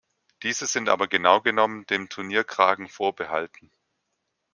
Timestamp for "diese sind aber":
0.41-1.07